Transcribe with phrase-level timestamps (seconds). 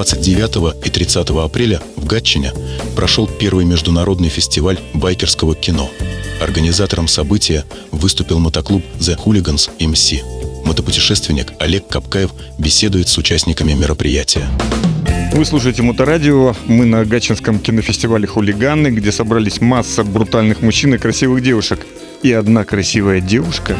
[0.00, 2.52] 29 и 30 апреля в Гатчине
[2.96, 5.90] прошел первый международный фестиваль байкерского кино.
[6.40, 10.22] Организатором события выступил мотоклуб The Hooligans MC.
[10.64, 14.48] Мотопутешественник Олег Капкаев беседует с участниками мероприятия.
[15.34, 16.54] Вы слушаете Моторадио.
[16.64, 21.86] Мы на Гатчинском кинофестивале «Хулиганы», где собрались масса брутальных мужчин и красивых девушек.
[22.22, 23.76] И одна красивая девушка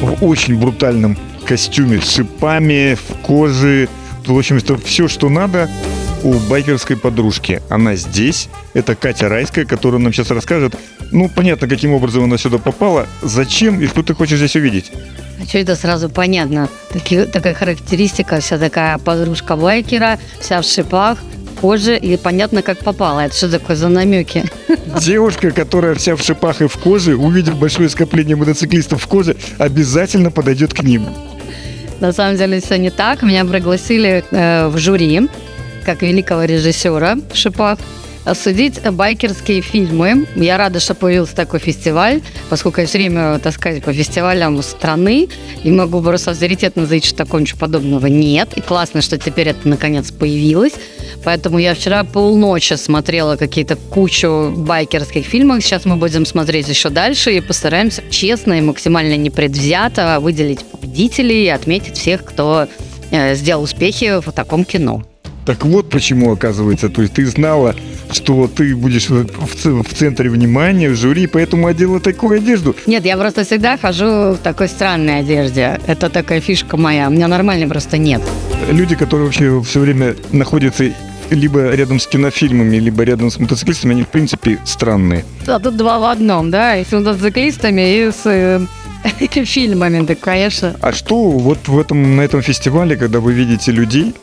[0.00, 3.88] в очень брутальном костюме с шипами, в коже.
[4.30, 5.68] В общем, это все, что надо
[6.22, 7.60] у байкерской подружки.
[7.68, 8.48] Она здесь.
[8.74, 10.76] Это Катя Райская, которая нам сейчас расскажет.
[11.10, 14.92] Ну, понятно, каким образом она сюда попала, зачем и что ты хочешь здесь увидеть.
[15.42, 16.68] А что это сразу понятно?
[16.92, 21.18] Таки, такая характеристика, вся такая подружка байкера, вся в шипах,
[21.60, 23.20] коже, и понятно, как попала.
[23.26, 24.44] Это что такое за намеки?
[25.00, 30.30] Девушка, которая вся в шипах и в коже, увидев большое скопление мотоциклистов в коже, обязательно
[30.30, 31.06] подойдет к ним.
[32.00, 33.22] На самом деле все не так.
[33.22, 35.28] Меня пригласили э, в жюри,
[35.84, 37.78] как великого режиссера в шипах
[38.34, 40.26] судить байкерские фильмы.
[40.36, 45.28] Я рада, что появился такой фестиваль, поскольку я все время таскаюсь по фестивалям страны
[45.64, 48.50] и могу просто авторитетно заявить, что такого ничего подобного нет.
[48.56, 50.74] И классно, что теперь это наконец появилось.
[51.24, 55.62] Поэтому я вчера полночи смотрела какие-то кучу байкерских фильмов.
[55.62, 61.48] Сейчас мы будем смотреть еще дальше и постараемся честно и максимально непредвзято выделить победителей и
[61.48, 62.66] отметить всех, кто
[63.10, 65.02] э, сделал успехи в таком кино.
[65.46, 67.74] Так вот почему, оказывается, то есть ты знала,
[68.12, 69.26] что ты будешь в,
[69.82, 72.76] в центре внимания, в жюри, поэтому одела такую одежду.
[72.86, 75.80] Нет, я просто всегда хожу в такой странной одежде.
[75.86, 77.08] Это такая фишка моя.
[77.08, 78.20] У меня нормальной просто нет.
[78.70, 80.92] Люди, которые вообще все время находятся
[81.30, 85.24] либо рядом с кинофильмами, либо рядом с мотоциклистами, они, в принципе, странные.
[85.46, 88.60] А тут два в одном, да, и с мотоциклистами, и с э,
[89.44, 90.76] фильмами, да, конечно.
[90.80, 94.14] А что вот в этом, на этом фестивале, когда вы видите людей,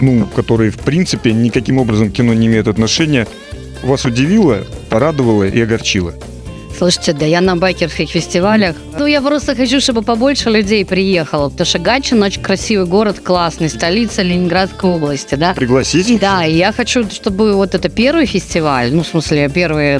[0.00, 3.26] ну, которые, в принципе, никаким образом к кино не имеют отношения,
[3.82, 6.14] вас удивило, порадовало и огорчило?
[6.76, 8.76] Слушайте, да я на байкерских фестивалях.
[8.98, 13.68] Ну, я просто хочу, чтобы побольше людей приехало, потому что Гатчин очень красивый город, классный,
[13.68, 15.54] столица Ленинградской области, да.
[15.54, 16.18] Пригласите?
[16.18, 19.98] Да, и я хочу, чтобы вот это первый фестиваль, ну, в смысле, первый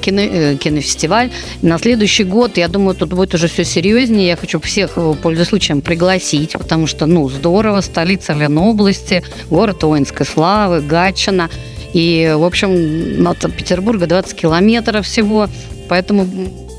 [0.00, 1.30] кино, э, кинофестиваль,
[1.62, 5.48] на следующий год, я думаю, тут будет уже все серьезнее, я хочу всех, э, пользуясь
[5.48, 11.50] случаем, пригласить, потому что, ну, здорово, столица Ленобласти, город воинской славы, Гатчина.
[11.92, 15.48] И, в общем, от Петербурга 20 километров всего.
[15.90, 16.24] Поэтому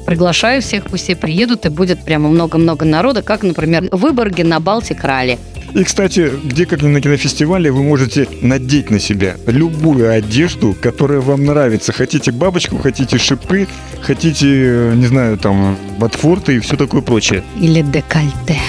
[0.05, 4.61] приглашаю всех, пусть все приедут, и будет прямо много-много народа, как, например, в Выборге на
[4.61, 5.37] Балтик-ралли.
[5.73, 11.43] И, кстати, где как на кинофестивале вы можете надеть на себя любую одежду, которая вам
[11.43, 11.91] нравится.
[11.91, 13.67] Хотите бабочку, хотите шипы,
[14.01, 17.43] хотите, не знаю, там, ботфорты и все такое прочее.
[17.59, 18.61] Или декольте.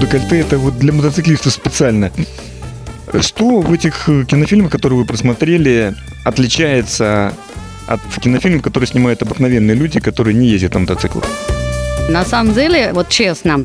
[0.00, 2.10] Декольте это вот для мотоциклистов специально.
[3.20, 7.32] Что в этих кинофильмах, которые вы просмотрели, отличается
[7.86, 11.24] от кинофильмов, которые снимают обыкновенные люди, которые не ездят на мотоциклах?
[12.08, 13.64] На самом деле, вот честно,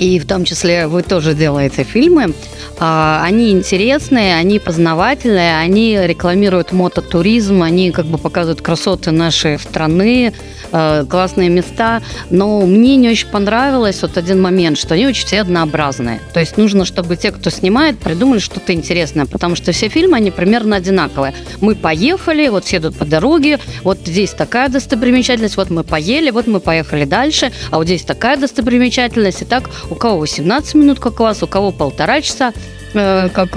[0.00, 2.32] и в том числе вы тоже делаете фильмы,
[2.78, 10.32] а, они интересные, они познавательные, они рекламируют мототуризм, они как бы показывают красоты нашей страны,
[10.72, 12.00] э, классные места.
[12.30, 16.20] Но мне не очень понравилось вот один момент, что они очень все однообразные.
[16.32, 20.30] То есть нужно, чтобы те, кто снимает, придумали что-то интересное, потому что все фильмы, они
[20.30, 21.34] примерно одинаковые.
[21.60, 26.46] Мы поехали, вот все идут по дороге, вот здесь такая достопримечательность, вот мы поели, вот
[26.46, 29.42] мы поехали дальше, а вот здесь такая достопримечательность.
[29.42, 32.52] И так у кого 18 минут, как вас, у кого полтора часа.
[32.94, 33.50] Э, как,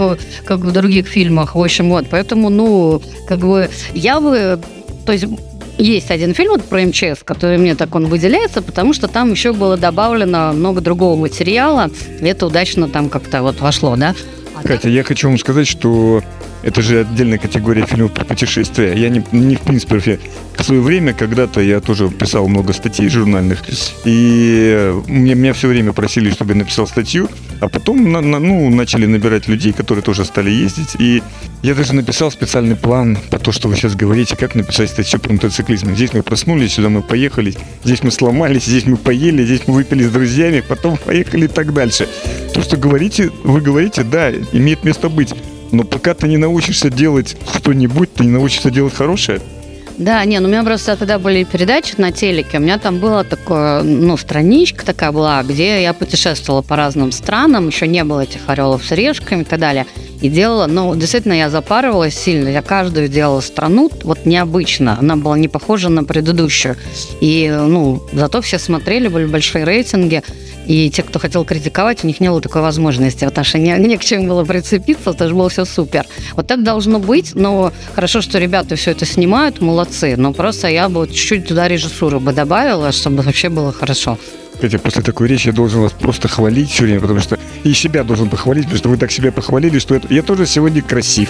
[0.45, 1.55] как в других фильмах.
[1.55, 4.59] В общем, вот, поэтому, ну, как бы, я бы,
[5.05, 5.25] то есть
[5.77, 9.53] есть один фильм вот про МЧС, который мне так он выделяется, потому что там еще
[9.53, 11.89] было добавлено много другого материала,
[12.22, 14.13] и это удачно там как-то вот вошло, да.
[14.55, 16.22] А Катя, я хочу вам сказать, что
[16.63, 18.94] это же отдельная категория фильмов про путешествия.
[18.94, 20.19] Я не, не в принципе,
[20.57, 23.62] в свое время когда-то я тоже писал много статей журнальных,
[24.06, 27.29] и мне, меня все время просили, чтобы я написал статью,
[27.59, 31.22] а потом на, на, ну, начали набирать людей, которые тоже стали ездить, и
[31.61, 35.34] я даже написал специальный план по то, что вы сейчас говорите, как написать статью про
[35.34, 35.96] мотоциклизм.
[35.96, 37.53] Здесь мы проснулись, сюда мы поехали,
[37.84, 41.73] здесь мы сломались, здесь мы поели, здесь мы выпили с друзьями, потом поехали и так
[41.73, 42.08] дальше.
[42.53, 45.34] То, что говорите, вы говорите, да, имеет место быть.
[45.73, 49.41] Но пока ты не научишься делать что-нибудь, ты не научишься делать хорошее.
[49.97, 53.23] Да, не, ну у меня просто тогда были передачи на телеке, у меня там была
[53.23, 58.41] такая, ну, страничка такая была, где я путешествовала по разным странам, еще не было этих
[58.47, 59.85] орелов с решками и так далее.
[60.23, 62.47] И делала, но действительно я запарывалась сильно.
[62.47, 64.97] Я каждую делала страну вот необычно.
[64.97, 66.78] Она была не похожа на предыдущую.
[67.20, 70.23] И, ну, зато все смотрели, были большие рейтинги.
[70.66, 73.97] И те, кто хотел критиковать, у них не было такой возможности, потому что не, не
[73.97, 76.05] к чему было прицепиться, это же было все супер.
[76.37, 80.16] Вот так должно быть, но хорошо, что ребята все это снимают, молодцы.
[80.16, 84.17] Но просто я бы чуть-чуть туда режиссуру бы добавила, чтобы вообще было хорошо.
[84.61, 88.03] Катя, после такой речи я должен вас просто хвалить все время, потому что и себя
[88.03, 91.29] должен похвалить, потому что вы так себя похвалили, что это, я тоже сегодня красив.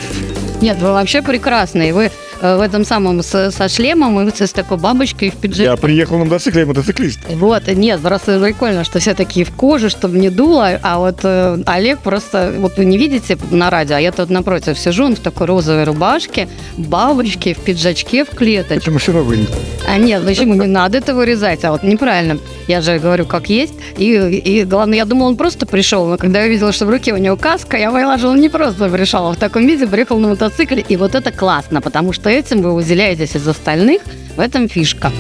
[0.62, 1.94] Нет, вы вообще прекрасные.
[1.94, 5.64] Вы э, в этом самом с, со шлемом и с такой бабочкой в пиджаке.
[5.64, 7.20] Я приехал на мотоцикле, я мотоциклист.
[7.30, 11.62] Вот, нет, просто прикольно, что все такие в коже, чтобы не дуло, а вот э,
[11.66, 15.20] Олег просто, вот вы не видите на радио, а я тут напротив сижу, он в
[15.20, 16.48] такой розовой рубашке,
[16.78, 18.76] бабочке, в пиджачке, в клеточке.
[18.76, 19.50] Это машина вынес.
[19.88, 21.64] А нет, почему не надо это вырезать?
[21.64, 22.40] А вот неправильно.
[22.68, 23.74] Я же говорю, как есть.
[23.98, 26.06] И, и главное, я думала, он просто пришел.
[26.06, 28.50] Но когда я увидела, что в руке у него каска, я поняла, что он не
[28.50, 30.84] просто пришел, а в таком виде приехал на мотоцикле.
[30.88, 34.02] И вот это классно, потому что этим вы выделяетесь из остальных.
[34.36, 35.12] В этом фишка.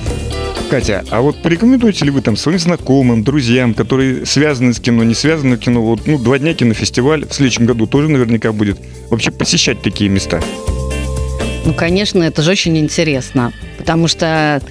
[0.69, 5.13] Катя, а вот порекомендуете ли вы там своим знакомым, друзьям, которые связаны с кино, не
[5.13, 8.79] связаны с кино, вот, ну, два дня кинофестиваль в следующем году тоже наверняка будет,
[9.11, 10.41] вообще посещать такие места?
[11.65, 14.61] Ну, конечно, это же очень интересно, потому что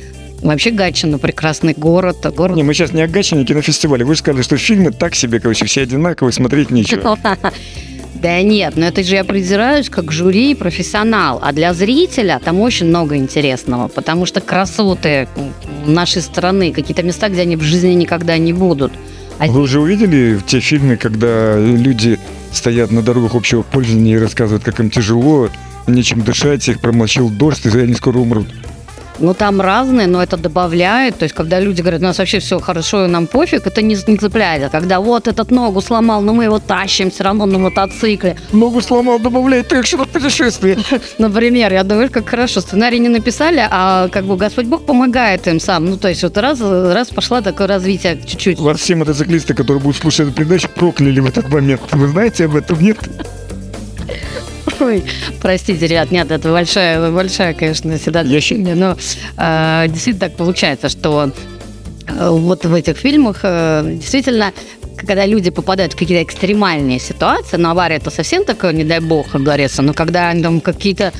[0.42, 2.26] Вообще Гатчина прекрасный город.
[2.34, 2.56] город...
[2.56, 4.04] Не, мы сейчас не о Гатчине кинофестивале.
[4.04, 7.16] Вы же сказали, что фильмы так себе, короче, все одинаковые, смотреть нечего.
[8.22, 11.40] Да нет, но это же я придираюсь как жюри и профессионал.
[11.42, 15.26] А для зрителя там очень много интересного, потому что красоты
[15.84, 18.92] нашей страны, какие-то места, где они в жизни никогда не будут.
[19.40, 19.46] А...
[19.46, 22.20] Вы уже увидели те фильмы, когда люди
[22.52, 25.48] стоят на дорогах общего пользования и рассказывают, как им тяжело,
[25.88, 28.46] нечем дышать, их промочил дождь, и они скоро умрут?
[29.22, 31.18] Ну, там разные, но это добавляет.
[31.18, 33.96] То есть, когда люди говорят, у нас вообще все хорошо, и нам пофиг, это не,
[34.08, 34.64] не цепляет.
[34.64, 38.36] А когда вот этот ногу сломал, но мы его тащим все равно на мотоцикле.
[38.52, 40.76] Ногу сломал, добавляет экшена в путешествие.
[41.18, 42.60] Например, я думаю, как хорошо.
[42.60, 45.86] Сценарий не написали, а как бы Господь Бог помогает им сам.
[45.86, 48.58] Ну, то есть, вот раз, раз пошла такое развитие чуть-чуть.
[48.58, 51.82] Вас все мотоциклисты, которые будут слушать эту передачу, прокляли в этот момент.
[51.92, 52.98] Вы знаете об этом, нет?
[54.82, 55.04] Ой,
[55.40, 58.96] простите, ребят, нет, это большая, большая, конечно, всегда Я но
[59.38, 61.30] э, действительно так получается, что
[62.08, 64.52] э, вот в этих фильмах э, действительно
[64.96, 69.32] когда люди попадают в какие-то экстремальные ситуации, но авария это совсем такое, не дай бог,
[69.32, 71.12] говорится, но когда там какие-то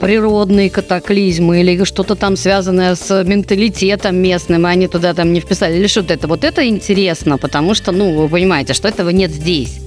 [0.00, 5.78] природные катаклизмы или что-то там связанное с менталитетом местным, и они туда там не вписали,
[5.78, 6.28] или что-то это.
[6.28, 9.80] Вот это интересно, потому что, ну, вы понимаете, что этого нет здесь.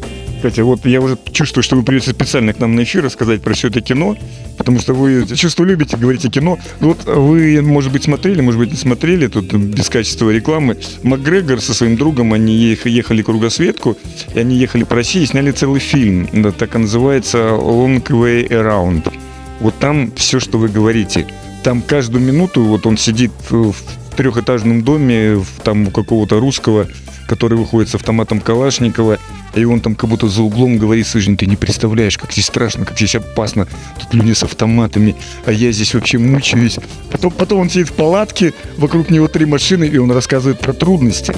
[0.44, 3.54] Катя, вот я уже чувствую, что вы придете специально к нам на эфир рассказать про
[3.54, 4.18] все это кино,
[4.58, 6.60] потому что вы чувствую любите говорить о кино.
[6.82, 10.78] Вот вы, может быть, смотрели, может быть, не смотрели, тут без качества рекламы.
[11.02, 13.98] Макгрегор со своим другом, они ехали кругосветку,
[14.36, 18.50] и они ехали по России и сняли целый фильм, да, так и называется «Long Way
[18.50, 19.14] Around».
[19.62, 21.26] Вот там все, что вы говорите.
[21.64, 23.74] Там каждую минуту вот он сидит в
[24.14, 26.88] трехэтажном доме, там у какого-то русского,
[27.28, 29.18] который выходит с автоматом Калашникова,
[29.56, 32.86] и он там как будто за углом говорит, слушай, ты не представляешь, как здесь страшно,
[32.86, 33.68] как здесь опасно,
[34.00, 35.16] тут люди с автоматами,
[35.46, 36.78] а я здесь вообще мучаюсь.
[37.12, 41.34] Потом, потом он сидит в палатке, вокруг него три машины, и он рассказывает про трудности.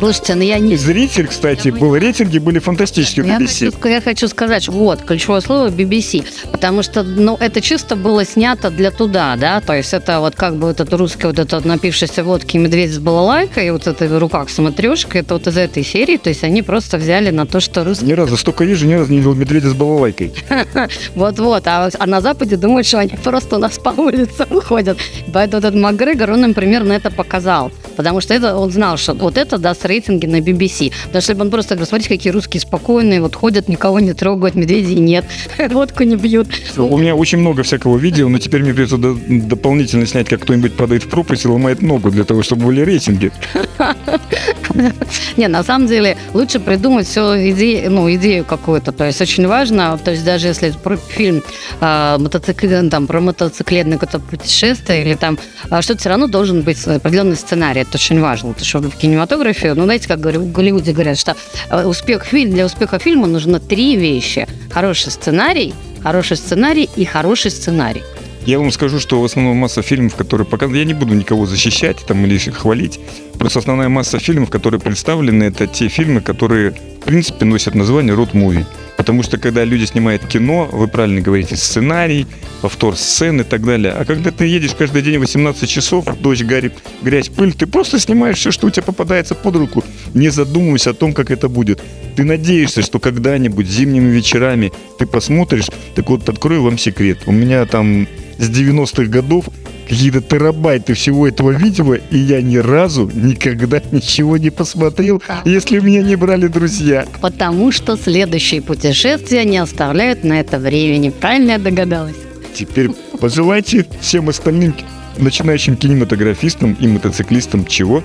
[0.00, 0.76] Слушайте, ну я не...
[0.76, 3.70] Зритель, кстати, был, рейтинги были фантастические я BBC.
[3.70, 8.70] Хочу, я хочу сказать, вот, ключевое слово BBC, потому что, ну, это чисто было снято
[8.70, 12.56] для туда, да, то есть это вот как бы этот русский, вот этот напившийся водки
[12.56, 16.30] медведь с балалайкой, и вот это в руках смотрешка, это вот из этой серии, то
[16.30, 18.06] есть они просто взяли на то, что русский...
[18.06, 20.32] Ни разу, столько езжу, ни разу не видел медведя с балалайкой.
[21.14, 24.96] Вот-вот, а, а на Западе думают, что они просто у нас по улице ходят.
[25.30, 29.36] Поэтому этот Макгрегор, он им примерно это показал, потому что это он знал, что вот
[29.36, 30.92] это даст рейтинги на BBC.
[31.12, 34.54] Даже если бы он просто говорил, смотрите, какие русские спокойные, вот ходят, никого не трогают,
[34.54, 35.24] медведей нет,
[35.70, 36.48] водку не бьют.
[36.76, 41.04] У меня очень много всякого видео, но теперь мне придется дополнительно снять, как кто-нибудь падает
[41.04, 43.32] в пропасть и ломает ногу для того, чтобы были рейтинги.
[45.36, 48.92] Не, на самом деле лучше придумать все идею, ну, идею какую-то.
[48.92, 50.72] То есть очень важно, то есть даже если
[51.08, 51.42] фильм
[51.80, 55.38] э, мотоцикл, там, про мотоциклетное какое-то путешествие или там
[55.70, 57.84] э, что-то все равно должен быть определенный сценарий.
[57.90, 58.50] Это очень важно.
[58.50, 61.34] Потому что в кинематографе, ну, знаете, как говорю, в Голливуде говорят, что
[61.70, 64.46] э, успех фильма, для успеха фильма нужно три вещи.
[64.70, 68.02] Хороший сценарий, хороший сценарий и хороший сценарий.
[68.46, 71.96] Я вам скажу, что в основном масса фильмов, которые показаны, я не буду никого защищать
[72.06, 73.00] там или хвалить,
[73.38, 78.34] просто основная масса фильмов, которые представлены, это те фильмы, которые, в принципе, носят название род
[78.34, 78.66] муви.
[79.00, 82.26] Потому что когда люди снимают кино, вы правильно говорите, сценарий,
[82.60, 83.94] повтор сцены и так далее.
[83.94, 88.36] А когда ты едешь каждый день 18 часов, дождь, гарь, грязь, пыль, ты просто снимаешь
[88.36, 91.82] все, что у тебя попадается под руку, не задумываясь о том, как это будет.
[92.14, 97.20] Ты надеешься, что когда-нибудь зимними вечерами ты посмотришь, так вот открою вам секрет.
[97.24, 99.46] У меня там с 90-х годов
[99.90, 106.02] какие-то терабайты всего этого видео, и я ни разу никогда ничего не посмотрел, если меня
[106.02, 107.06] не брали друзья.
[107.20, 111.10] Потому что следующие путешествия не оставляют на это времени.
[111.10, 112.14] Правильно я догадалась?
[112.54, 114.76] Теперь пожелайте всем остальным
[115.18, 118.04] начинающим кинематографистам и мотоциклистам чего?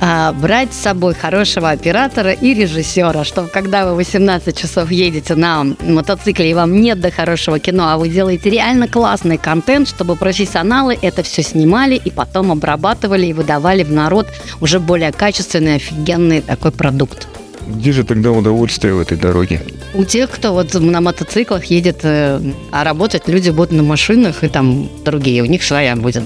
[0.00, 5.64] А, брать с собой хорошего оператора и режиссера, чтобы когда вы 18 часов едете на
[5.80, 10.98] мотоцикле и вам нет до хорошего кино, а вы делаете реально классный контент, чтобы профессионалы
[11.02, 14.26] это все снимали и потом обрабатывали и выдавали в народ
[14.60, 17.28] уже более качественный, офигенный такой продукт.
[17.66, 19.60] Где же тогда удовольствие в этой дороге?
[19.94, 22.40] У тех, кто вот на мотоциклах едет, э,
[22.72, 26.24] а работать люди будут на машинах и там другие, у них своя будет.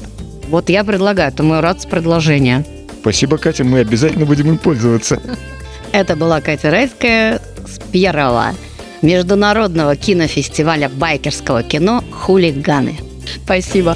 [0.48, 2.64] Вот я предлагаю, это мой рад с предложения.
[3.04, 5.20] Спасибо, Катя, мы обязательно будем им пользоваться.
[5.92, 8.54] Это была Катя Райская с первого
[9.02, 12.96] международного кинофестиваля байкерского кино «Хулиганы».
[13.44, 13.94] Спасибо.